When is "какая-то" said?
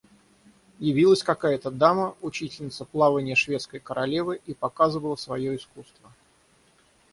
1.21-1.69